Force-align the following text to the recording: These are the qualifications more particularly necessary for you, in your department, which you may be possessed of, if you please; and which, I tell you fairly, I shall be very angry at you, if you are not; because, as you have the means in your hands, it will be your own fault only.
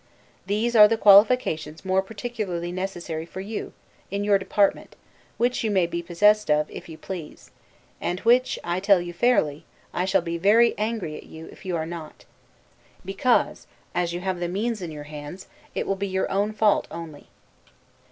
These 0.47 0.75
are 0.75 0.87
the 0.87 0.97
qualifications 0.97 1.85
more 1.85 2.01
particularly 2.01 2.71
necessary 2.71 3.23
for 3.23 3.39
you, 3.39 3.71
in 4.09 4.23
your 4.23 4.39
department, 4.39 4.95
which 5.37 5.63
you 5.63 5.69
may 5.69 5.85
be 5.85 6.01
possessed 6.01 6.49
of, 6.49 6.67
if 6.71 6.89
you 6.89 6.97
please; 6.97 7.51
and 8.01 8.19
which, 8.21 8.57
I 8.63 8.79
tell 8.79 8.99
you 8.99 9.13
fairly, 9.13 9.63
I 9.93 10.05
shall 10.05 10.23
be 10.23 10.39
very 10.39 10.75
angry 10.75 11.17
at 11.17 11.27
you, 11.27 11.47
if 11.51 11.65
you 11.65 11.75
are 11.75 11.85
not; 11.85 12.25
because, 13.05 13.67
as 13.93 14.11
you 14.11 14.21
have 14.21 14.39
the 14.39 14.47
means 14.47 14.81
in 14.81 14.89
your 14.91 15.03
hands, 15.03 15.45
it 15.75 15.85
will 15.85 15.95
be 15.95 16.07
your 16.07 16.31
own 16.31 16.51
fault 16.51 16.87
only. 16.89 17.27